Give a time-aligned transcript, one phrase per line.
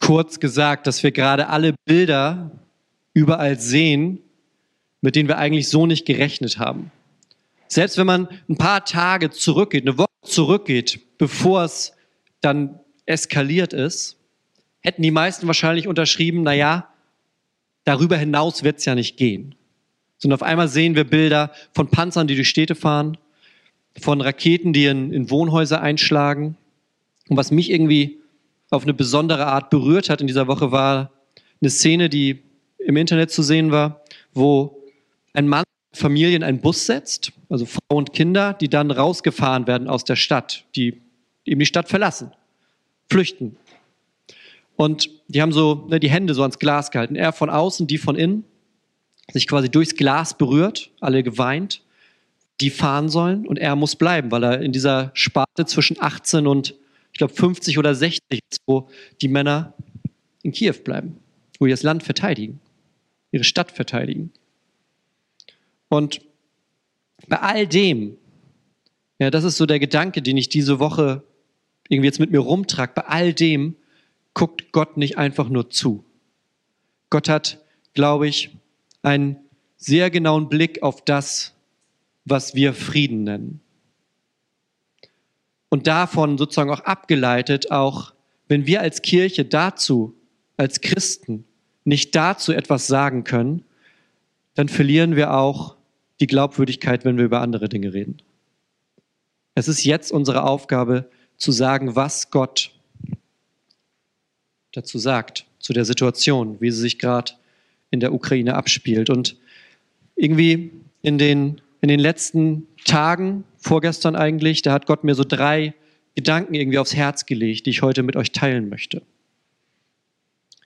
[0.00, 2.50] kurz gesagt, dass wir gerade alle Bilder
[3.14, 4.18] überall sehen,
[5.00, 6.90] mit denen wir eigentlich so nicht gerechnet haben.
[7.68, 11.92] Selbst wenn man ein paar Tage zurückgeht, eine Woche zurückgeht, bevor es
[12.40, 14.16] dann eskaliert ist,
[14.80, 16.88] hätten die meisten wahrscheinlich unterschrieben, na ja,
[17.84, 19.54] darüber hinaus wird es ja nicht gehen.
[20.18, 23.16] Sondern auf einmal sehen wir Bilder von Panzern, die durch Städte fahren,
[23.98, 26.56] von Raketen, die in, in Wohnhäuser einschlagen.
[27.28, 28.19] Und was mich irgendwie
[28.70, 31.10] auf eine besondere Art berührt hat in dieser Woche, war
[31.60, 32.42] eine Szene, die
[32.78, 34.82] im Internet zu sehen war, wo
[35.34, 40.04] ein Mann Familien einen Bus setzt, also Frau und Kinder, die dann rausgefahren werden aus
[40.04, 41.02] der Stadt, die
[41.44, 42.32] eben die Stadt verlassen,
[43.08, 43.56] flüchten.
[44.76, 47.16] Und die haben so ne, die Hände so ans Glas gehalten.
[47.16, 48.44] Er von außen, die von innen,
[49.32, 51.82] sich quasi durchs Glas berührt, alle geweint,
[52.60, 56.74] die fahren sollen und er muss bleiben, weil er in dieser Sparte zwischen 18 und
[57.20, 58.88] glaube 50 oder 60 ist, wo
[59.20, 59.74] die Männer
[60.42, 61.20] in Kiew bleiben,
[61.58, 62.60] wo sie das Land verteidigen,
[63.30, 64.32] ihre Stadt verteidigen.
[65.90, 66.22] Und
[67.28, 68.16] bei all dem,
[69.18, 71.22] ja, das ist so der Gedanke, den ich diese Woche
[71.90, 73.76] irgendwie jetzt mit mir rumtrage, bei all dem
[74.32, 76.04] guckt Gott nicht einfach nur zu.
[77.10, 77.62] Gott hat,
[77.92, 78.50] glaube ich,
[79.02, 79.36] einen
[79.76, 81.54] sehr genauen Blick auf das,
[82.24, 83.60] was wir Frieden nennen
[85.70, 88.12] und davon sozusagen auch abgeleitet, auch
[88.48, 90.14] wenn wir als Kirche dazu,
[90.56, 91.44] als Christen,
[91.84, 93.64] nicht dazu etwas sagen können,
[94.54, 95.76] dann verlieren wir auch
[96.20, 98.18] die Glaubwürdigkeit, wenn wir über andere Dinge reden.
[99.54, 102.72] Es ist jetzt unsere Aufgabe zu sagen, was Gott
[104.72, 107.32] dazu sagt, zu der Situation, wie sie sich gerade
[107.90, 109.10] in der Ukraine abspielt.
[109.10, 109.36] Und
[110.16, 110.70] irgendwie
[111.02, 115.74] in den, in den letzten Tagen vorgestern eigentlich, da hat Gott mir so drei
[116.14, 119.02] Gedanken irgendwie aufs Herz gelegt, die ich heute mit euch teilen möchte.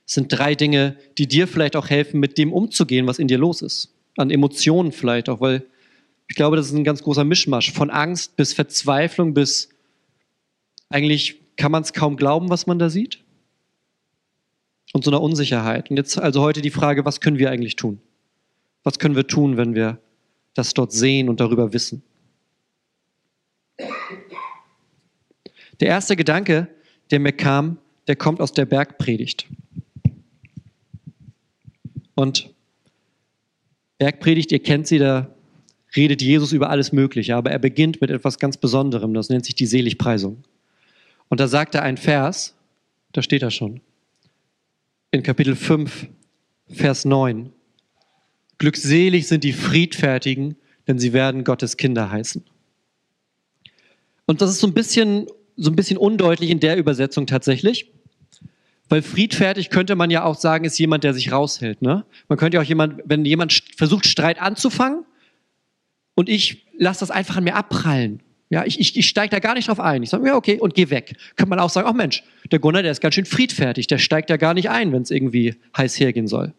[0.06, 3.38] Es sind drei Dinge, die dir vielleicht auch helfen, mit dem umzugehen, was in dir
[3.38, 3.94] los ist.
[4.16, 5.64] An Emotionen vielleicht auch, weil
[6.28, 7.72] ich glaube, das ist ein ganz großer Mischmasch.
[7.72, 9.70] Von Angst bis Verzweiflung bis
[10.88, 13.20] eigentlich kann man es kaum glauben, was man da sieht.
[14.92, 15.90] Und so einer Unsicherheit.
[15.90, 18.00] Und jetzt also heute die Frage, was können wir eigentlich tun?
[18.84, 19.98] Was können wir tun, wenn wir
[20.54, 22.02] das dort sehen und darüber wissen?
[25.80, 26.68] Der erste Gedanke,
[27.10, 29.46] der mir kam, der kommt aus der Bergpredigt.
[32.14, 32.50] Und
[33.98, 35.34] Bergpredigt, ihr kennt sie, da
[35.96, 39.54] redet Jesus über alles Mögliche, aber er beginnt mit etwas ganz Besonderem, das nennt sich
[39.54, 40.42] die Seligpreisung.
[41.28, 42.54] Und da sagt er ein Vers,
[43.12, 43.80] da steht er schon,
[45.10, 46.08] in Kapitel 5,
[46.68, 47.52] Vers 9.
[48.58, 52.44] Glückselig sind die Friedfertigen, denn sie werden Gottes Kinder heißen.
[54.26, 55.26] Und das ist so ein bisschen,
[55.56, 57.90] so ein bisschen undeutlich in der Übersetzung tatsächlich.
[58.88, 61.80] Weil friedfertig könnte man ja auch sagen, ist jemand, der sich raushält.
[61.80, 62.04] Ne?
[62.28, 65.04] Man könnte ja auch jemand, wenn jemand versucht, Streit anzufangen
[66.14, 68.22] und ich lasse das einfach an mir abprallen.
[68.50, 70.02] Ja, ich, ich, ich steige da gar nicht drauf ein.
[70.02, 71.16] Ich sage, ja, okay, und geh weg.
[71.36, 72.22] Könnte man auch sagen, ach Mensch,
[72.52, 75.10] der Gunnar, der ist ganz schön friedfertig, der steigt da gar nicht ein, wenn es
[75.10, 76.52] irgendwie heiß hergehen soll.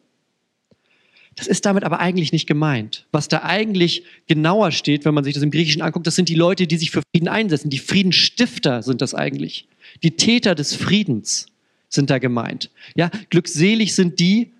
[1.35, 3.05] Das ist damit aber eigentlich nicht gemeint.
[3.11, 6.35] Was da eigentlich genauer steht, wenn man sich das im Griechischen anguckt, das sind die
[6.35, 7.69] Leute, die sich für Frieden einsetzen.
[7.69, 9.67] Die Friedenstifter sind das eigentlich.
[10.01, 11.47] Die Täter des Friedens
[11.89, 12.71] sind da gemeint.
[12.95, 14.53] Ja, glückselig sind die,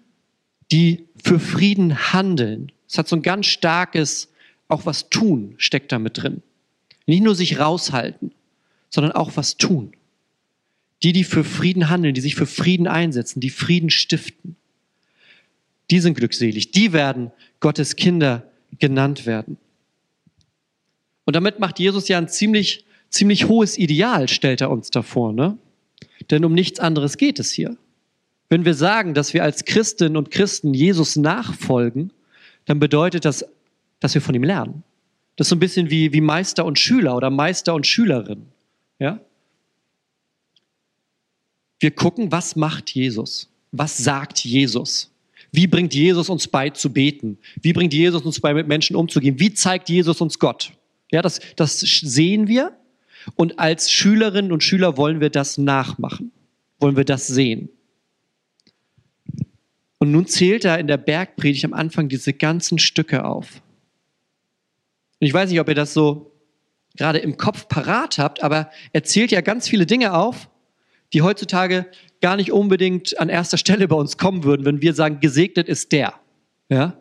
[0.72, 2.72] die für Frieden handeln.
[2.90, 4.30] Es hat so ein ganz starkes,
[4.68, 6.42] auch was tun, steckt da mit drin.
[7.06, 8.31] Nicht nur sich raushalten,
[8.90, 9.94] sondern auch was tun.
[11.03, 14.57] Die, die für Frieden handeln, die sich für Frieden einsetzen, die Frieden stiften
[15.91, 18.43] die sind glückselig, die werden Gottes Kinder
[18.79, 19.57] genannt werden.
[21.25, 25.33] Und damit macht Jesus ja ein ziemlich, ziemlich hohes Ideal, stellt er uns davor.
[25.33, 25.57] Ne?
[26.29, 27.77] Denn um nichts anderes geht es hier.
[28.49, 32.11] Wenn wir sagen, dass wir als Christinnen und Christen Jesus nachfolgen,
[32.65, 33.45] dann bedeutet das,
[33.99, 34.83] dass wir von ihm lernen.
[35.35, 38.45] Das ist so ein bisschen wie, wie Meister und Schüler oder Meister und Schülerin.
[38.99, 39.19] Ja?
[41.79, 43.49] Wir gucken, was macht Jesus?
[43.71, 45.11] Was sagt Jesus?
[45.56, 47.38] Wie bringt Jesus uns bei zu beten?
[47.62, 49.40] Wie bringt Jesus uns bei, mit Menschen umzugehen?
[49.40, 50.74] Wie zeigt Jesus uns Gott?
[51.12, 52.78] Ja, das, das sehen wir.
[53.36, 56.31] Und als Schülerinnen und Schüler wollen wir das nachmachen.
[56.80, 57.69] Wollen wir das sehen.
[59.98, 63.62] Und nun zählt er in der Bergpredigt am Anfang diese ganzen Stücke auf.
[65.19, 66.31] Und ich weiß nicht, ob ihr das so
[66.98, 70.50] gerade im Kopf parat habt, aber er zählt ja ganz viele Dinge auf,
[71.13, 71.86] die heutzutage
[72.22, 75.92] gar nicht unbedingt an erster Stelle bei uns kommen würden, wenn wir sagen, gesegnet ist
[75.92, 76.13] der.
[76.69, 76.98] Ja?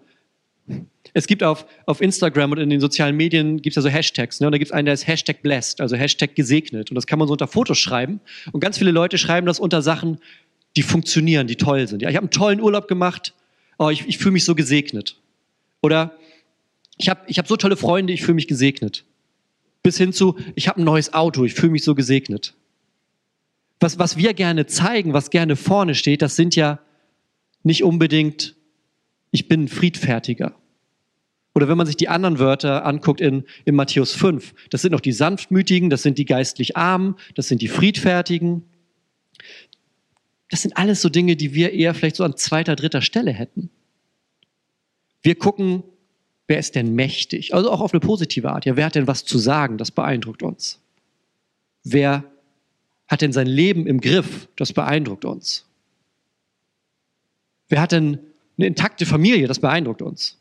[1.13, 4.41] Es gibt auf, auf Instagram und in den sozialen Medien gibt es ja so Hashtags.
[4.41, 4.47] Ne?
[4.47, 6.91] Und da gibt es einen, der ist Hashtag blessed, also Hashtag gesegnet.
[6.91, 8.21] Und das kann man so unter Fotos schreiben.
[8.53, 10.19] Und ganz viele Leute schreiben das unter Sachen,
[10.77, 12.03] die funktionieren, die toll sind.
[12.03, 13.33] Ja, ich habe einen tollen Urlaub gemacht,
[13.79, 15.17] oh, ich, ich fühle mich so gesegnet.
[15.83, 16.17] Oder
[16.97, 19.05] ich habe ich hab so tolle Freunde, ich fühle mich gesegnet.
[19.83, 22.55] Bis hin zu, ich habe ein neues Auto, ich fühle mich so gesegnet.
[23.81, 26.81] Was, was wir gerne zeigen, was gerne vorne steht, das sind ja
[27.63, 28.55] nicht unbedingt,
[29.31, 30.55] ich bin ein Friedfertiger.
[31.55, 35.01] Oder wenn man sich die anderen Wörter anguckt in, in Matthäus 5, das sind noch
[35.01, 38.65] die Sanftmütigen, das sind die geistlich Armen, das sind die Friedfertigen.
[40.51, 43.71] Das sind alles so Dinge, die wir eher vielleicht so an zweiter, dritter Stelle hätten.
[45.23, 45.85] Wir gucken,
[46.49, 47.55] wer ist denn mächtig?
[47.55, 48.67] Also auch auf eine positive Art.
[48.67, 49.79] Ja, wer hat denn was zu sagen?
[49.79, 50.81] Das beeindruckt uns.
[51.85, 52.25] Wer
[53.15, 54.49] hat denn sein Leben im Griff?
[54.57, 55.65] Das beeindruckt uns.
[57.69, 58.19] Wer hat denn
[58.59, 59.49] eine intakte Familie?
[59.49, 60.39] Das beeindruckt uns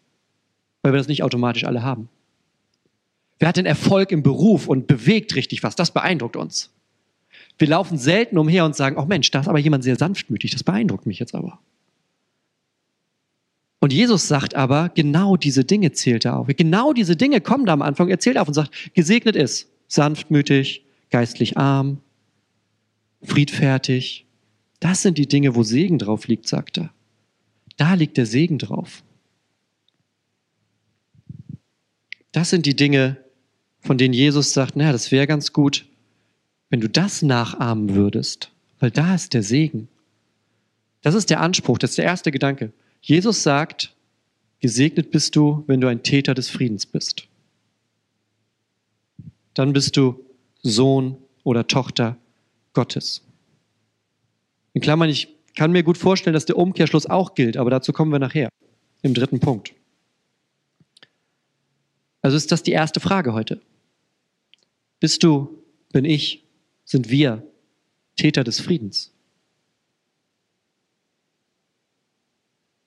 [0.84, 2.10] weil wir das nicht automatisch alle haben.
[3.40, 5.76] Wer hat den Erfolg im Beruf und bewegt richtig was?
[5.76, 6.70] Das beeindruckt uns.
[7.58, 10.64] Wir laufen selten umher und sagen, oh Mensch, da ist aber jemand sehr sanftmütig, das
[10.64, 11.60] beeindruckt mich jetzt aber.
[13.80, 16.48] Und Jesus sagt aber, genau diese Dinge zählt er auf.
[16.56, 20.86] Genau diese Dinge kommen da am Anfang, er zählt auf und sagt, gesegnet ist, sanftmütig,
[21.10, 22.00] geistlich arm,
[23.24, 24.26] friedfertig.
[24.80, 26.94] Das sind die Dinge, wo Segen drauf liegt, sagt er.
[27.78, 29.04] Da liegt der Segen drauf.
[32.32, 33.18] Das sind die Dinge,
[33.80, 35.86] von denen Jesus sagt, naja, das wäre ganz gut,
[36.70, 39.88] wenn du das nachahmen würdest, weil da ist der Segen.
[41.02, 42.74] Das ist der Anspruch, das ist der erste Gedanke.
[43.02, 43.94] Jesus sagt,
[44.60, 47.28] gesegnet bist du, wenn du ein Täter des Friedens bist.
[49.54, 50.26] Dann bist du
[50.64, 52.18] Sohn oder Tochter
[52.74, 53.22] Gottes.
[54.74, 58.12] In Klammern, ich kann mir gut vorstellen, dass der Umkehrschluss auch gilt, aber dazu kommen
[58.12, 58.50] wir nachher
[59.02, 59.74] im dritten Punkt.
[62.22, 63.62] Also ist das die erste Frage heute.
[65.00, 65.62] Bist du,
[65.92, 66.44] bin ich,
[66.86, 67.46] sind wir
[68.16, 69.12] Täter des Friedens?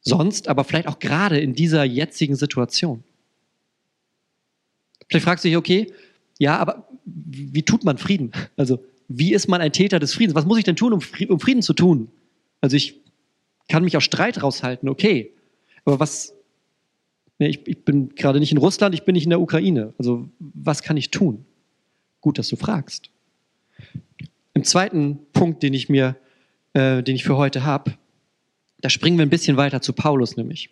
[0.00, 3.04] Sonst, aber vielleicht auch gerade in dieser jetzigen Situation.
[5.08, 5.92] Vielleicht fragst du dich, okay,
[6.38, 8.32] ja, aber wie tut man Frieden?
[8.56, 10.34] Also, wie ist man ein Täter des Friedens?
[10.34, 12.08] Was muss ich denn tun, um Frieden zu tun?
[12.60, 13.00] Also, ich
[13.68, 15.32] kann mich aus Streit raushalten, okay.
[15.84, 16.36] Aber was,
[17.38, 19.92] Nee, ich, ich bin gerade nicht in Russland, ich bin nicht in der Ukraine.
[19.98, 21.44] Also was kann ich tun?
[22.20, 23.10] Gut, dass du fragst.
[24.54, 26.16] Im zweiten Punkt, den ich mir,
[26.72, 27.94] äh, den ich für heute habe,
[28.80, 30.70] da springen wir ein bisschen weiter zu Paulus nämlich.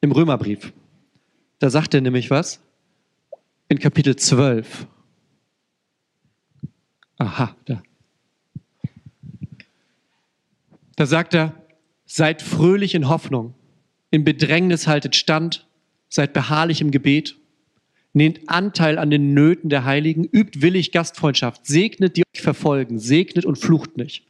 [0.00, 0.72] Im Römerbrief.
[1.58, 2.60] Da sagt er nämlich was?
[3.68, 4.86] In Kapitel 12.
[7.18, 7.82] Aha, da.
[10.96, 11.54] Da sagt er,
[12.06, 13.54] seid fröhlich in Hoffnung
[14.14, 15.66] in Bedrängnis haltet stand,
[16.08, 17.36] seid beharrlich im Gebet,
[18.12, 23.44] nehmt Anteil an den Nöten der Heiligen, übt willig Gastfreundschaft, segnet die euch verfolgen, segnet
[23.44, 24.24] und flucht nicht.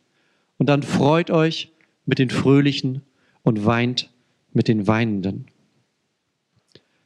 [0.57, 1.71] Und dann freut euch
[2.07, 3.03] mit den Fröhlichen
[3.43, 4.11] und weint
[4.55, 5.49] mit den Weinenden.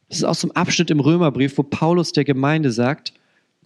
[0.07, 3.11] Das ist aus dem Abschnitt im Römerbrief, wo Paulus der Gemeinde sagt,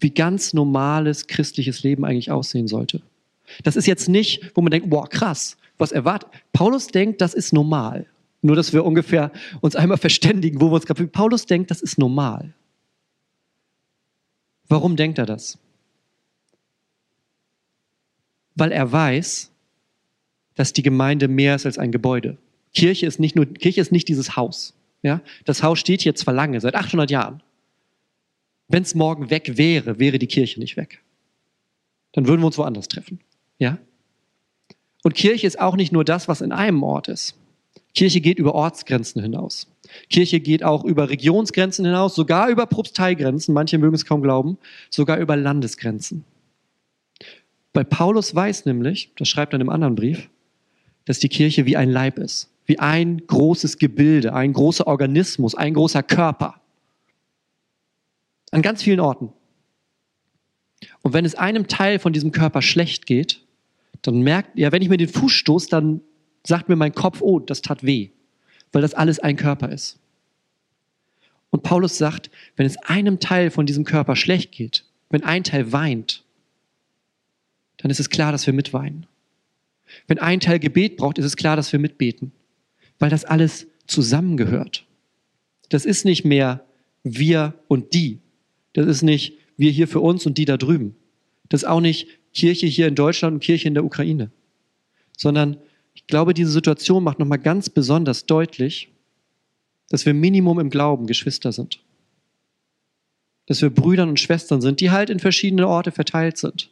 [0.03, 3.01] wie ganz normales christliches Leben eigentlich aussehen sollte.
[3.63, 6.29] Das ist jetzt nicht, wo man denkt, boah, krass, was erwartet.
[6.51, 8.05] Paulus denkt, das ist normal.
[8.41, 9.31] Nur, dass wir ungefähr
[9.61, 11.07] uns einmal verständigen, wo wir uns gerade.
[11.07, 12.53] Paulus denkt, das ist normal.
[14.67, 15.57] Warum denkt er das?
[18.55, 19.49] Weil er weiß,
[20.55, 22.37] dass die Gemeinde mehr ist als ein Gebäude.
[22.73, 24.73] Kirche ist nicht nur, Kirche ist nicht dieses Haus.
[25.01, 25.21] Ja?
[25.45, 27.41] Das Haus steht hier zwar lange, seit 800 Jahren.
[28.73, 31.03] Wenn es morgen weg wäre, wäre die Kirche nicht weg.
[32.13, 33.19] Dann würden wir uns woanders treffen.
[33.59, 33.77] Ja?
[35.03, 37.35] Und Kirche ist auch nicht nur das, was in einem Ort ist.
[37.93, 39.67] Kirche geht über Ortsgrenzen hinaus.
[40.09, 44.57] Kirche geht auch über Regionsgrenzen hinaus, sogar über Propsteigrenzen, manche mögen es kaum glauben,
[44.89, 46.25] sogar über Landesgrenzen.
[47.73, 50.31] Bei Paulus weiß nämlich, das schreibt er in einem anderen Brief,
[51.05, 55.75] dass die Kirche wie ein Leib ist, wie ein großes Gebilde, ein großer Organismus, ein
[55.75, 56.59] großer Körper.
[58.53, 59.33] An ganz vielen Orten.
[61.01, 63.41] Und wenn es einem Teil von diesem Körper schlecht geht,
[64.03, 66.01] dann merkt, ja, wenn ich mir den Fuß stoße, dann
[66.45, 68.09] sagt mir mein Kopf, oh, das tat weh,
[68.71, 69.99] weil das alles ein Körper ist.
[71.49, 75.71] Und Paulus sagt, wenn es einem Teil von diesem Körper schlecht geht, wenn ein Teil
[75.71, 76.23] weint,
[77.77, 79.07] dann ist es klar, dass wir mitweinen.
[80.07, 82.31] Wenn ein Teil Gebet braucht, ist es klar, dass wir mitbeten.
[82.99, 84.85] weil das alles zusammengehört.
[85.69, 86.63] Das ist nicht mehr
[87.03, 88.19] wir und die.
[88.73, 90.95] Das ist nicht wir hier für uns und die da drüben.
[91.49, 94.31] Das ist auch nicht Kirche hier in Deutschland und Kirche in der Ukraine.
[95.15, 95.57] Sondern
[95.93, 98.89] ich glaube, diese Situation macht nochmal ganz besonders deutlich,
[99.89, 101.79] dass wir Minimum im Glauben Geschwister sind.
[103.45, 106.71] Dass wir Brüdern und Schwestern sind, die halt in verschiedene Orte verteilt sind.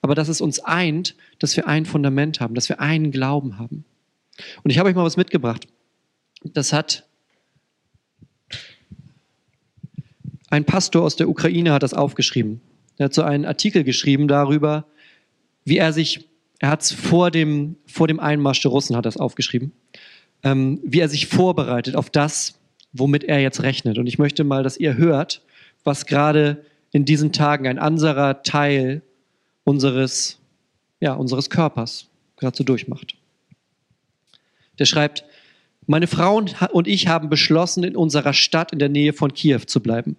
[0.00, 3.84] Aber dass es uns eint, dass wir ein Fundament haben, dass wir einen Glauben haben.
[4.62, 5.66] Und ich habe euch mal was mitgebracht.
[6.44, 7.06] Das hat
[10.52, 12.60] ein Pastor aus der Ukraine hat das aufgeschrieben.
[12.98, 14.84] Er hat so einen Artikel geschrieben darüber,
[15.64, 16.28] wie er sich,
[16.58, 19.72] er hat es vor dem, vor dem Einmarsch der Russen hat das aufgeschrieben,
[20.42, 22.58] ähm, wie er sich vorbereitet auf das,
[22.92, 23.96] womit er jetzt rechnet.
[23.96, 25.40] Und ich möchte mal, dass ihr hört,
[25.84, 29.00] was gerade in diesen Tagen ein anderer Teil
[29.64, 30.38] unseres,
[31.00, 33.14] ja, unseres Körpers gerade so durchmacht.
[34.78, 35.24] Der schreibt,
[35.86, 36.36] meine Frau
[36.72, 40.16] und ich haben beschlossen, in unserer Stadt in der Nähe von Kiew zu bleiben.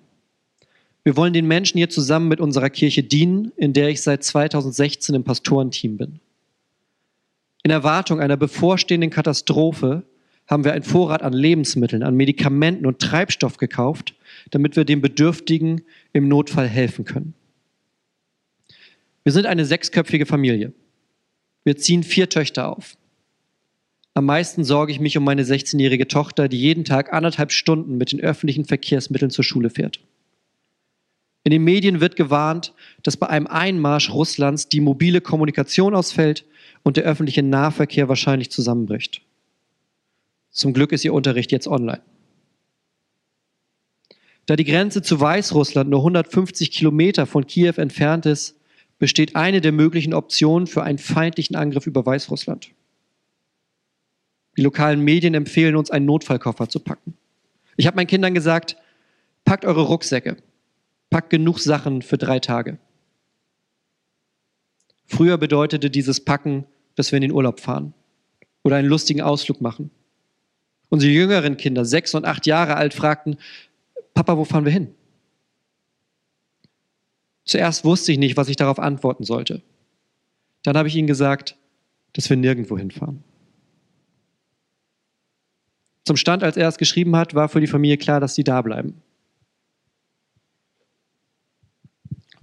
[1.03, 5.15] Wir wollen den Menschen hier zusammen mit unserer Kirche dienen, in der ich seit 2016
[5.15, 6.19] im Pastorenteam bin.
[7.63, 10.03] In Erwartung einer bevorstehenden Katastrophe
[10.48, 14.15] haben wir einen Vorrat an Lebensmitteln, an Medikamenten und Treibstoff gekauft,
[14.51, 15.81] damit wir den Bedürftigen
[16.12, 17.33] im Notfall helfen können.
[19.24, 20.74] Wir sind eine sechsköpfige Familie.
[21.63, 22.98] Wir ziehen vier Töchter auf.
[24.13, 28.12] Am meisten sorge ich mich um meine 16-jährige Tochter, die jeden Tag anderthalb Stunden mit
[28.12, 30.00] den öffentlichen Verkehrsmitteln zur Schule fährt.
[31.44, 32.74] In den Medien wird gewarnt,
[33.04, 36.46] dass bei einem Einmarsch Russlands die mobile Kommunikation ausfällt
[36.84, 39.22] und der öffentliche Nahverkehr wahrscheinlich zusammenbricht.
[40.52, 42.02] Zum Glück ist ihr Unterricht jetzt online.
[44.46, 48.56] Da die Grenze zu Weißrussland nur 150 Kilometer von Kiew entfernt ist,
[49.00, 52.72] besteht eine der möglichen Optionen für einen feindlichen Angriff über Weißrussland.
[54.56, 57.18] Die lokalen Medien empfehlen uns, einen Notfallkoffer zu packen.
[57.76, 58.78] Ich habe meinen Kindern gesagt,
[59.46, 60.38] packt eure Rucksäcke,
[61.13, 62.79] packt genug Sachen für drei Tage.
[65.05, 66.65] Früher bedeutete dieses Packen,
[66.96, 67.93] dass wir in den Urlaub fahren
[68.63, 69.91] oder einen lustigen Ausflug machen.
[70.89, 73.38] Unsere jüngeren Kinder, sechs und acht Jahre alt, fragten,
[74.15, 74.96] Papa, wo fahren wir hin?
[77.46, 79.62] Zuerst wusste ich nicht, was ich darauf antworten sollte.
[80.63, 81.58] Dann habe ich ihnen gesagt,
[82.13, 83.24] dass wir nirgendwo hinfahren.
[86.05, 88.63] Zum Stand, als er es geschrieben hat, war für die Familie klar, dass sie da
[88.63, 89.03] bleiben.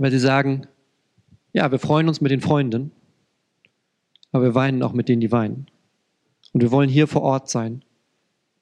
[0.00, 0.66] Weil sie sagen,
[1.52, 2.90] ja, wir freuen uns mit den Freunden,
[4.32, 5.66] aber wir weinen auch mit denen, die weinen.
[6.54, 7.84] Und wir wollen hier vor Ort sein,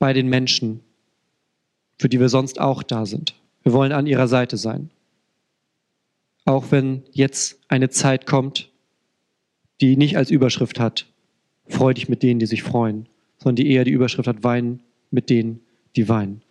[0.00, 0.80] bei den Menschen,
[1.96, 3.36] für die wir sonst auch da sind.
[3.62, 4.90] Wir wollen an ihrer Seite sein.
[6.44, 8.72] Auch wenn jetzt eine Zeit kommt,
[9.80, 11.06] die nicht als Überschrift hat,
[11.68, 15.30] freu dich mit denen, die sich freuen, sondern die eher die Überschrift hat, weinen mit
[15.30, 15.60] denen,
[15.94, 16.42] die weinen.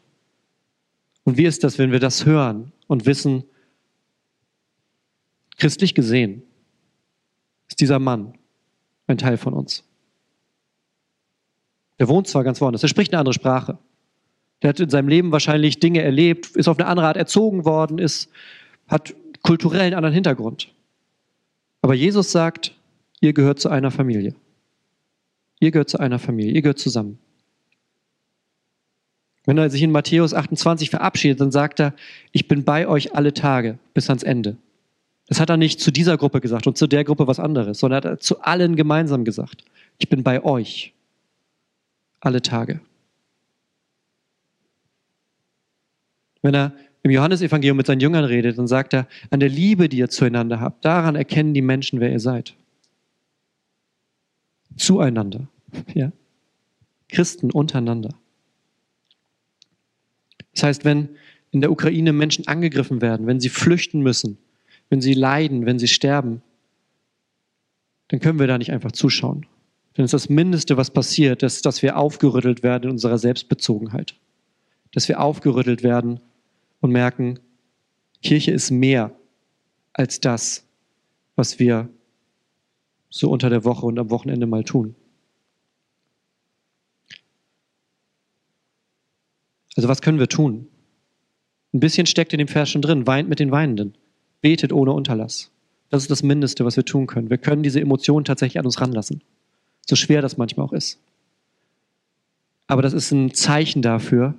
[1.26, 3.44] Und wie ist das, wenn wir das hören und wissen,
[5.58, 6.44] christlich gesehen
[7.68, 8.34] ist dieser Mann
[9.08, 9.84] ein Teil von uns.
[12.00, 13.78] Der wohnt zwar ganz woanders, er spricht eine andere Sprache.
[14.62, 18.00] Der hat in seinem Leben wahrscheinlich Dinge erlebt, ist auf eine andere Art erzogen worden,
[18.00, 18.30] ist,
[18.88, 20.74] hat kulturell einen anderen Hintergrund.
[21.82, 22.74] Aber Jesus sagt,
[23.20, 24.36] ihr gehört zu einer Familie.
[25.60, 27.20] Ihr gehört zu einer Familie, ihr gehört zusammen.
[29.46, 31.94] Wenn er sich in Matthäus 28 verabschiedet, dann sagt er,
[32.32, 34.58] ich bin bei euch alle Tage bis ans Ende.
[35.28, 38.04] Das hat er nicht zu dieser Gruppe gesagt und zu der Gruppe was anderes, sondern
[38.04, 39.64] er hat zu allen gemeinsam gesagt,
[39.98, 40.94] ich bin bei euch
[42.20, 42.80] alle Tage.
[46.42, 49.98] Wenn er im Johannesevangelium mit seinen Jüngern redet, dann sagt er, an der Liebe, die
[49.98, 52.56] ihr zueinander habt, daran erkennen die Menschen, wer ihr seid.
[54.78, 55.48] Zueinander.
[55.94, 56.12] Ja?
[57.10, 58.16] Christen untereinander.
[60.54, 61.10] Das heißt, wenn
[61.52, 64.38] in der Ukraine Menschen angegriffen werden, wenn sie flüchten müssen,
[64.90, 66.42] wenn sie leiden, wenn sie sterben,
[68.08, 69.46] dann können wir da nicht einfach zuschauen.
[69.98, 74.16] Denn es ist das Mindeste, was passiert, ist, dass wir aufgerüttelt werden in unserer Selbstbezogenheit.
[74.94, 76.20] Dass wir aufgerüttelt werden
[76.80, 77.40] und merken,
[78.22, 79.12] Kirche ist mehr
[79.94, 80.66] als das,
[81.36, 81.90] was wir
[83.10, 84.96] so unter der Woche und am Wochenende mal tun.
[89.76, 90.68] Also was können wir tun?
[91.74, 93.96] Ein bisschen steckt in dem Vers schon drin, weint mit den Weinenden,
[94.42, 95.52] betet ohne Unterlass.
[95.90, 97.30] Das ist das Mindeste, was wir tun können.
[97.30, 99.22] Wir können diese Emotionen tatsächlich an uns ranlassen,
[99.88, 101.00] so schwer das manchmal auch ist.
[102.68, 104.36] Aber das ist ein Zeichen dafür,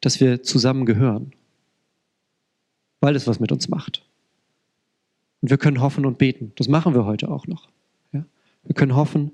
[0.00, 1.32] dass wir zusammengehören,
[3.00, 4.04] weil es was mit uns macht.
[5.40, 6.52] Und wir können hoffen und beten.
[6.56, 7.68] Das machen wir heute auch noch.
[8.12, 8.24] Ja?
[8.64, 9.32] Wir können hoffen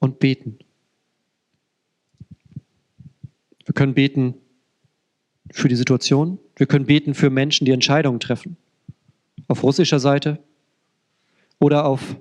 [0.00, 0.58] und beten.
[3.64, 4.34] Wir können beten
[5.52, 6.38] für die Situation.
[6.56, 8.56] Wir können beten für Menschen, die Entscheidungen treffen.
[9.48, 10.38] Auf russischer Seite
[11.58, 12.16] oder auf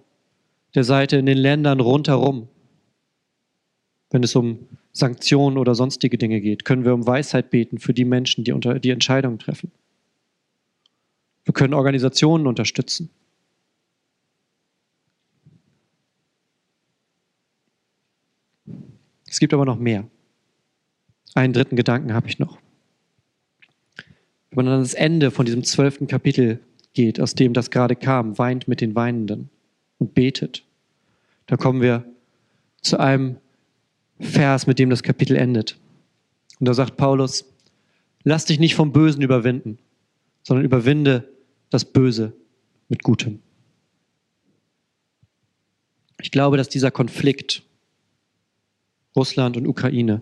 [0.75, 2.47] der Seite in den Ländern rundherum.
[4.09, 8.05] Wenn es um Sanktionen oder sonstige Dinge geht, können wir um Weisheit beten für die
[8.05, 9.71] Menschen, die, unter, die Entscheidungen treffen.
[11.45, 13.09] Wir können Organisationen unterstützen.
[19.27, 20.07] Es gibt aber noch mehr.
[21.33, 22.59] Einen dritten Gedanken habe ich noch.
[24.49, 26.59] Wenn man an das Ende von diesem zwölften Kapitel
[26.93, 29.49] geht, aus dem das gerade kam, weint mit den Weinenden
[29.97, 30.63] und betet,
[31.47, 32.05] da kommen wir
[32.81, 33.37] zu einem
[34.19, 35.77] Vers, mit dem das Kapitel endet.
[36.59, 37.45] Und da sagt Paulus,
[38.23, 39.79] lass dich nicht vom Bösen überwinden,
[40.43, 41.27] sondern überwinde
[41.69, 42.33] das Böse
[42.87, 43.39] mit Gutem.
[46.21, 47.63] Ich glaube, dass dieser Konflikt
[49.15, 50.21] Russland und Ukraine,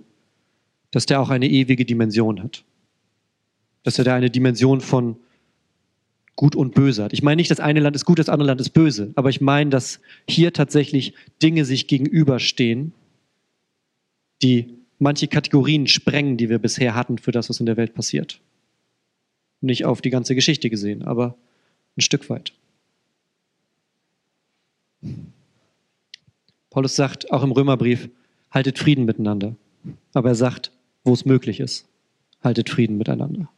[0.91, 2.63] dass der auch eine ewige Dimension hat.
[3.83, 5.17] Dass er da eine Dimension von
[6.39, 7.11] Gut und Böse hat.
[7.11, 9.41] Ich meine nicht, das eine Land ist gut, das andere Land ist böse, aber ich
[9.41, 12.93] meine, dass hier tatsächlich Dinge sich gegenüberstehen,
[14.41, 18.39] die manche Kategorien sprengen, die wir bisher hatten für das, was in der Welt passiert.
[19.59, 21.35] Nicht auf die ganze Geschichte gesehen, aber
[21.97, 22.53] ein Stück weit.
[26.69, 28.07] Paulus sagt auch im Römerbrief,
[28.49, 29.57] haltet Frieden miteinander.
[30.13, 30.71] Aber er sagt,
[31.03, 31.85] wo es möglich ist,
[32.41, 33.49] haltet Frieden miteinander.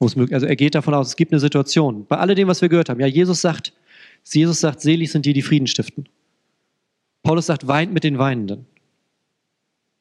[0.00, 2.06] Möglich, also er geht davon aus, es gibt eine Situation.
[2.06, 3.00] Bei alledem, was wir gehört haben.
[3.00, 3.72] Ja, Jesus sagt,
[4.24, 6.08] Jesus sagt, selig sind die, die Frieden stiften.
[7.22, 8.66] Paulus sagt, weint mit den Weinenden.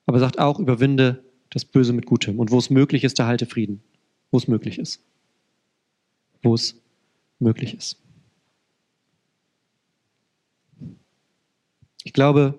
[0.05, 2.39] Aber er sagt auch, überwinde das Böse mit Gutem.
[2.39, 3.81] Und wo es möglich ist, da halte Frieden.
[4.31, 5.01] Wo es möglich ist.
[6.43, 6.75] Wo es
[7.39, 7.97] möglich ist.
[12.03, 12.55] Ich glaube,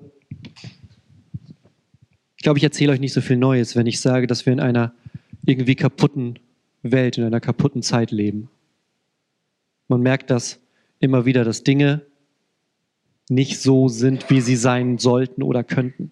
[2.37, 4.61] ich glaube, ich erzähle euch nicht so viel Neues, wenn ich sage, dass wir in
[4.61, 4.92] einer
[5.46, 6.38] irgendwie kaputten
[6.82, 8.48] Welt, in einer kaputten Zeit leben.
[9.88, 10.60] Man merkt das
[11.00, 12.02] immer wieder, dass Dinge
[13.28, 16.10] nicht so sind, wie sie sein sollten oder könnten.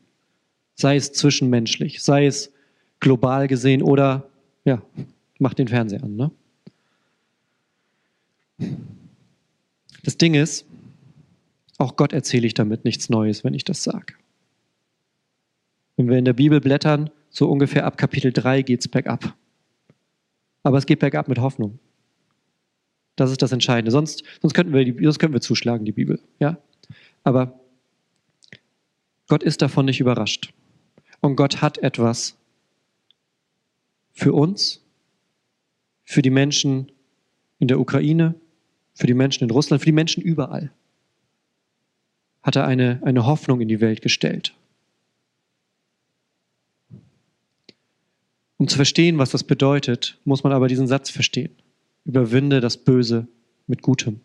[0.74, 2.52] Sei es zwischenmenschlich, sei es
[3.00, 4.29] global gesehen oder,
[4.64, 4.83] ja,
[5.38, 6.16] macht den Fernseher an.
[6.16, 6.31] Ne?
[10.02, 10.66] Das Ding ist,
[11.79, 14.14] auch Gott erzähle ich damit nichts Neues, wenn ich das sage.
[15.96, 19.35] Wenn wir in der Bibel blättern, so ungefähr ab Kapitel 3 geht es bergab.
[20.66, 21.79] Aber es geht bergab mit Hoffnung.
[23.14, 23.92] Das ist das Entscheidende.
[23.92, 26.20] Sonst, sonst, könnten wir, sonst könnten wir zuschlagen, die Bibel.
[26.40, 26.59] Ja?
[27.22, 27.61] Aber
[29.29, 30.52] Gott ist davon nicht überrascht.
[31.20, 32.37] Und Gott hat etwas
[34.12, 34.85] für uns,
[36.02, 36.90] für die Menschen
[37.61, 38.35] in der Ukraine,
[38.92, 40.72] für die Menschen in Russland, für die Menschen überall.
[42.42, 44.52] Hat er eine, eine Hoffnung in die Welt gestellt.
[48.66, 51.55] Um zu verstehen, was das bedeutet, muss man aber diesen Satz verstehen.
[52.05, 53.29] Überwinde das Böse
[53.68, 54.18] mit Gutem.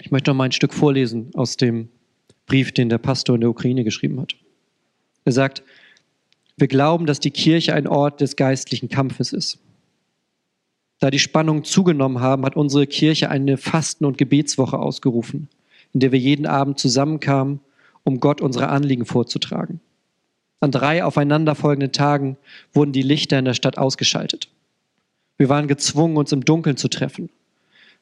[0.00, 1.90] Ich möchte noch mal ein Stück vorlesen aus dem
[2.46, 4.34] Brief, den der Pastor in der Ukraine geschrieben hat.
[5.24, 5.62] Er sagt,
[6.56, 9.60] wir glauben, dass die Kirche ein Ort des geistlichen Kampfes ist.
[10.98, 15.48] Da die Spannungen zugenommen haben, hat unsere Kirche eine Fasten- und Gebetswoche ausgerufen,
[15.92, 17.60] in der wir jeden Abend zusammenkamen,
[18.02, 19.80] um Gott unsere Anliegen vorzutragen.
[20.62, 22.36] An drei aufeinanderfolgenden Tagen
[22.72, 24.48] wurden die Lichter in der Stadt ausgeschaltet.
[25.36, 27.30] Wir waren gezwungen, uns im Dunkeln zu treffen,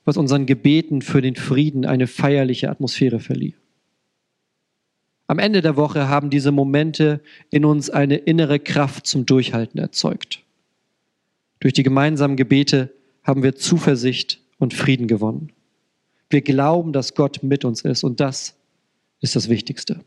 [0.05, 3.55] was unseren Gebeten für den Frieden eine feierliche Atmosphäre verlieh.
[5.27, 10.43] Am Ende der Woche haben diese Momente in uns eine innere Kraft zum Durchhalten erzeugt.
[11.61, 12.93] Durch die gemeinsamen Gebete
[13.23, 15.51] haben wir Zuversicht und Frieden gewonnen.
[16.29, 18.55] Wir glauben, dass Gott mit uns ist und das
[19.23, 20.05] ist das Wichtigste.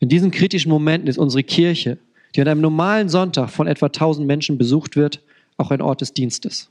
[0.00, 1.98] In diesen kritischen Momenten ist unsere Kirche,
[2.34, 5.22] die an einem normalen Sonntag von etwa 1000 Menschen besucht wird,
[5.56, 6.70] auch ein Ort des Dienstes.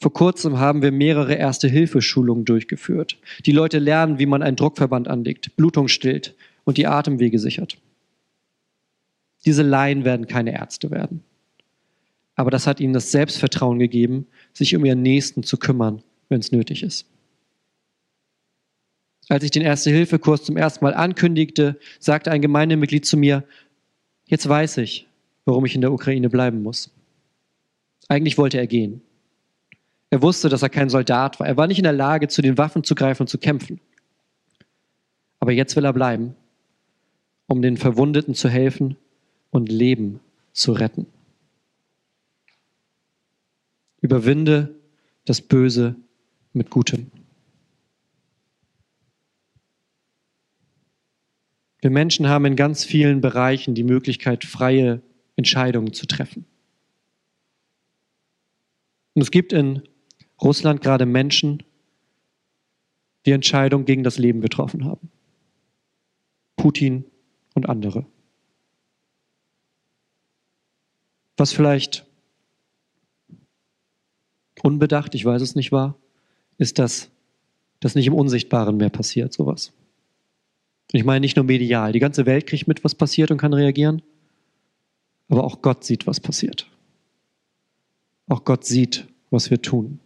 [0.00, 3.18] Vor kurzem haben wir mehrere Erste-Hilfe-Schulungen durchgeführt.
[3.46, 6.34] Die Leute lernen, wie man einen Druckverband anlegt, Blutung stillt
[6.64, 7.78] und die Atemwege sichert.
[9.44, 11.22] Diese Laien werden keine Ärzte werden.
[12.34, 16.50] Aber das hat ihnen das Selbstvertrauen gegeben, sich um ihren Nächsten zu kümmern, wenn es
[16.50, 17.06] nötig ist.
[19.32, 23.44] Als ich den Erste-Hilfe-Kurs zum ersten Mal ankündigte, sagte ein Gemeindemitglied zu mir,
[24.26, 25.08] jetzt weiß ich,
[25.46, 26.90] warum ich in der Ukraine bleiben muss.
[28.08, 29.00] Eigentlich wollte er gehen.
[30.10, 31.46] Er wusste, dass er kein Soldat war.
[31.46, 33.80] Er war nicht in der Lage, zu den Waffen zu greifen und zu kämpfen.
[35.40, 36.36] Aber jetzt will er bleiben,
[37.46, 38.98] um den Verwundeten zu helfen
[39.50, 40.20] und Leben
[40.52, 41.06] zu retten.
[44.02, 44.74] Überwinde
[45.24, 45.96] das Böse
[46.52, 47.10] mit Gutem.
[51.82, 55.02] Wir Menschen haben in ganz vielen Bereichen die Möglichkeit, freie
[55.34, 56.46] Entscheidungen zu treffen.
[59.14, 59.82] Und es gibt in
[60.40, 61.64] Russland gerade Menschen,
[63.26, 65.10] die Entscheidung gegen das Leben getroffen haben.
[66.56, 67.04] Putin
[67.54, 68.06] und andere.
[71.36, 72.06] Was vielleicht
[74.62, 75.96] unbedacht, ich weiß es nicht war,
[76.58, 77.10] ist, dass
[77.80, 79.72] das nicht im Unsichtbaren mehr passiert, sowas.
[80.92, 81.92] Ich meine nicht nur medial.
[81.92, 84.02] Die ganze Welt kriegt mit, was passiert und kann reagieren.
[85.28, 86.68] Aber auch Gott sieht, was passiert.
[88.28, 89.98] Auch Gott sieht, was wir tun.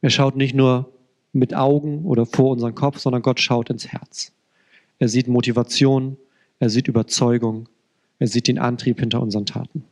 [0.00, 0.92] Er schaut nicht nur
[1.32, 4.32] mit Augen oder vor unseren Kopf, sondern Gott schaut ins Herz.
[4.98, 6.16] Er sieht Motivation,
[6.58, 7.68] er sieht Überzeugung,
[8.18, 9.84] er sieht den Antrieb hinter unseren Taten.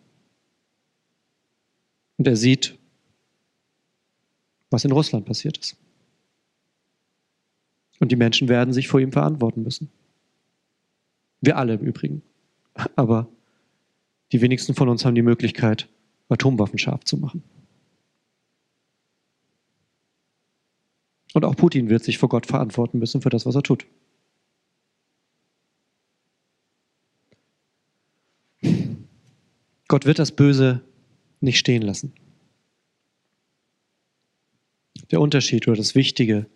[2.16, 2.76] Und er sieht,
[4.70, 5.76] was in Russland passiert ist.
[8.00, 9.90] Und die Menschen werden sich vor ihm verantworten müssen.
[11.40, 12.22] Wir alle im Übrigen.
[12.96, 13.28] Aber
[14.32, 15.88] die wenigsten von uns haben die Möglichkeit,
[16.28, 17.42] Atomwaffen scharf zu machen.
[21.34, 23.86] Und auch Putin wird sich vor Gott verantworten müssen für das, was er tut.
[29.88, 30.82] Gott wird das Böse
[31.40, 32.12] nicht stehen lassen.
[35.10, 36.46] Der Unterschied oder das Wichtige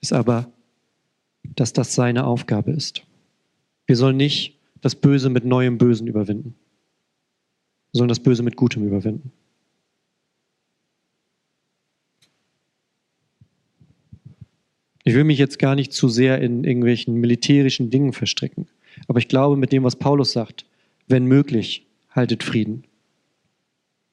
[0.00, 0.50] ist aber,
[1.42, 3.02] dass das seine Aufgabe ist.
[3.86, 6.54] Wir sollen nicht das Böse mit neuem Bösen überwinden.
[7.92, 9.32] Wir sollen das Böse mit Gutem überwinden.
[15.04, 18.68] Ich will mich jetzt gar nicht zu sehr in irgendwelchen militärischen Dingen verstricken.
[19.08, 20.66] Aber ich glaube, mit dem, was Paulus sagt,
[21.08, 22.84] wenn möglich, haltet Frieden.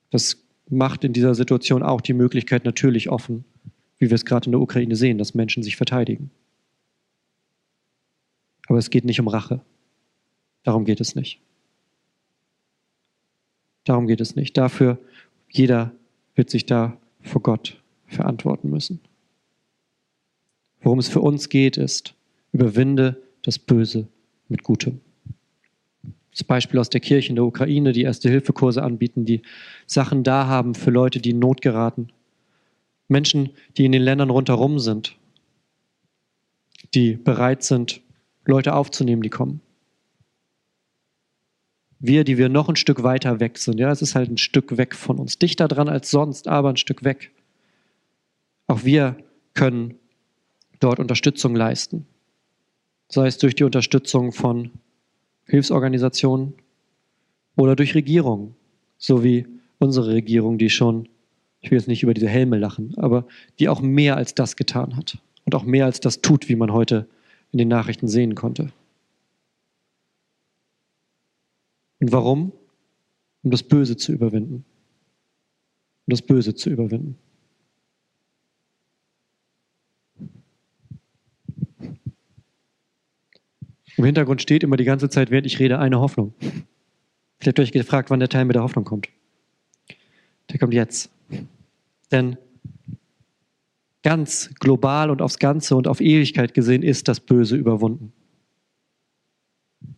[0.09, 3.45] Das macht in dieser Situation auch die Möglichkeit natürlich offen,
[3.99, 6.31] wie wir es gerade in der Ukraine sehen, dass Menschen sich verteidigen.
[8.67, 9.62] Aber es geht nicht um Rache.
[10.63, 11.39] Darum geht es nicht.
[13.86, 14.58] Darum geht es nicht.
[14.58, 14.99] Dafür,
[15.49, 15.93] jeder
[16.36, 18.99] wird sich da vor Gott verantworten müssen.
[20.82, 22.13] Worum es für uns geht, ist,
[22.51, 24.08] überwinde das Böse
[24.49, 25.01] mit Gutem.
[26.32, 29.41] Das Beispiel aus der Kirche in der Ukraine, die Erste-Hilfe-Kurse anbieten, die
[29.86, 32.10] Sachen da haben für Leute, die in Not geraten.
[33.08, 35.17] Menschen, die in den Ländern rundherum sind,
[36.93, 38.01] die bereit sind,
[38.47, 39.62] Leute aufzunehmen, die kommen.
[41.99, 44.77] Wir, die wir noch ein Stück weiter weg sind, ja, es ist halt ein Stück
[44.77, 47.31] weg von uns, dichter dran als sonst, aber ein Stück weg.
[48.67, 49.17] Auch wir
[49.53, 49.95] können
[50.79, 52.05] dort Unterstützung leisten.
[53.10, 54.71] Sei es durch die Unterstützung von
[55.45, 56.53] Hilfsorganisationen
[57.55, 58.55] oder durch Regierungen,
[58.97, 59.47] so wie
[59.79, 61.07] unsere Regierung, die schon,
[61.62, 63.25] ich will jetzt nicht über diese Helme lachen, aber
[63.60, 66.73] die auch mehr als das getan hat und auch mehr als das tut, wie man
[66.73, 67.07] heute
[67.51, 68.71] in den Nachrichten sehen konnte.
[71.99, 72.51] Und warum?
[73.43, 74.65] Um das Böse zu überwinden.
[76.05, 77.17] Um das Böse zu überwinden.
[83.97, 86.33] Im Hintergrund steht immer die ganze Zeit, während ich rede, eine Hoffnung.
[86.39, 89.10] Vielleicht habt ihr euch gefragt, wann der Teil mit der Hoffnung kommt.
[90.51, 91.10] Der kommt jetzt.
[92.12, 92.38] Denn
[94.08, 98.13] ganz global und aufs Ganze und auf Ewigkeit gesehen ist das Böse überwunden.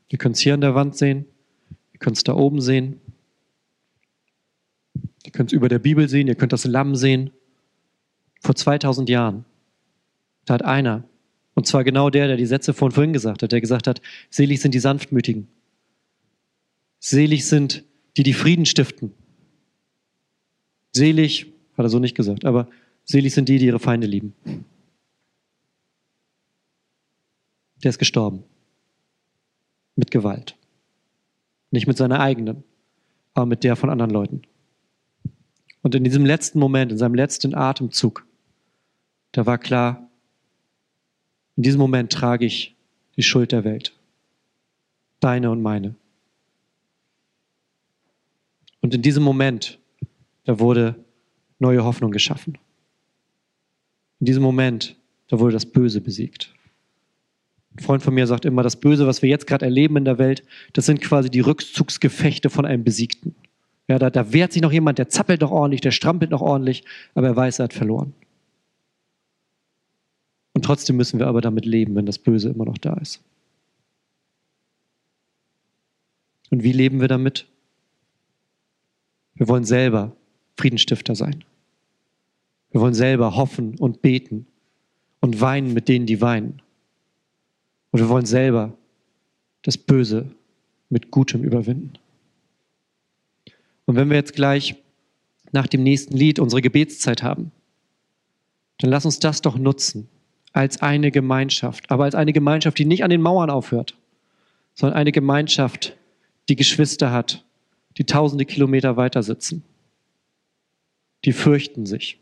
[0.07, 1.25] Ihr könnt es hier an der Wand sehen,
[1.93, 2.99] ihr könnt es da oben sehen,
[5.23, 7.29] ihr könnt es über der Bibel sehen, ihr könnt das Lamm sehen.
[8.41, 9.45] Vor 2000 Jahren,
[10.45, 11.03] da hat einer
[11.53, 14.59] und zwar genau der, der die Sätze von vorhin gesagt hat, der gesagt hat, selig
[14.59, 15.49] sind die Sanftmütigen.
[16.97, 17.83] Selig sind
[18.17, 19.11] die, die Frieden stiften.
[20.95, 22.69] Selig, hat er so nicht gesagt, aber
[23.09, 24.35] selig sind die, die ihre Feinde lieben.
[27.83, 28.43] Der ist gestorben.
[29.95, 30.55] Mit Gewalt.
[31.71, 32.63] Nicht mit seiner eigenen,
[33.33, 34.43] aber mit der von anderen Leuten.
[35.81, 38.25] Und in diesem letzten Moment, in seinem letzten Atemzug,
[39.31, 40.07] da war klar,
[41.55, 42.75] in diesem Moment trage ich
[43.15, 43.97] die Schuld der Welt.
[45.19, 45.95] Deine und meine.
[48.81, 49.79] Und in diesem Moment,
[50.45, 51.03] da wurde
[51.57, 52.57] neue Hoffnung geschaffen.
[54.19, 54.95] In diesem Moment,
[55.27, 56.53] da wurde das Böse besiegt.
[57.75, 60.17] Ein Freund von mir sagt immer, das Böse, was wir jetzt gerade erleben in der
[60.17, 63.35] Welt, das sind quasi die Rückzugsgefechte von einem Besiegten.
[63.87, 66.83] Ja, da, da wehrt sich noch jemand, der zappelt noch ordentlich, der strampelt noch ordentlich,
[67.15, 68.13] aber er weiß, er hat verloren.
[70.53, 73.21] Und trotzdem müssen wir aber damit leben, wenn das Böse immer noch da ist.
[76.49, 77.47] Und wie leben wir damit?
[79.35, 80.15] Wir wollen selber
[80.57, 81.43] Friedenstifter sein.
[82.71, 84.45] Wir wollen selber hoffen und beten
[85.21, 86.61] und weinen mit denen, die weinen.
[87.91, 88.73] Und wir wollen selber
[89.63, 90.31] das Böse
[90.89, 91.93] mit Gutem überwinden.
[93.85, 94.75] Und wenn wir jetzt gleich
[95.51, 97.51] nach dem nächsten Lied unsere Gebetszeit haben,
[98.77, 100.07] dann lass uns das doch nutzen
[100.53, 103.95] als eine Gemeinschaft, aber als eine Gemeinschaft, die nicht an den Mauern aufhört,
[104.73, 105.97] sondern eine Gemeinschaft,
[106.47, 107.43] die Geschwister hat,
[107.97, 109.63] die tausende Kilometer weiter sitzen.
[111.25, 112.19] Die fürchten sich.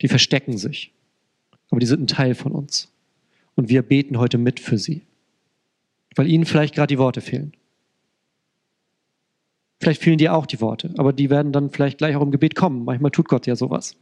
[0.00, 0.92] Die verstecken sich.
[1.70, 2.88] Aber die sind ein Teil von uns.
[3.56, 5.02] Und wir beten heute mit für sie.
[6.14, 7.52] Weil ihnen vielleicht gerade die Worte fehlen.
[9.80, 12.56] Vielleicht fehlen dir auch die Worte, aber die werden dann vielleicht gleich auch im Gebet
[12.56, 12.84] kommen.
[12.84, 13.96] Manchmal tut Gott ja sowas.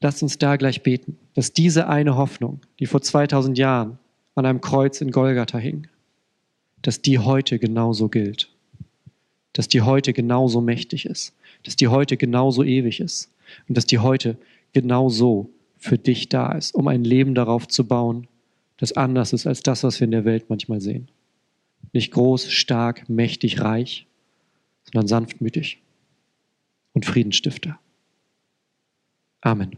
[0.00, 3.98] Lasst uns da gleich beten, dass diese eine Hoffnung, die vor 2000 Jahren
[4.34, 5.86] an einem Kreuz in Golgatha hing,
[6.82, 8.50] dass die heute genauso gilt.
[9.52, 11.34] Dass die heute genauso mächtig ist.
[11.64, 13.32] Dass die heute genauso ewig ist.
[13.68, 14.36] Und dass die heute
[14.72, 18.28] genauso für dich da ist, um ein Leben darauf zu bauen,
[18.76, 21.08] das anders ist als das, was wir in der Welt manchmal sehen.
[21.92, 24.06] Nicht groß, stark, mächtig, reich,
[24.84, 25.80] sondern sanftmütig
[26.92, 27.78] und Friedensstifter.
[29.40, 29.76] Amen.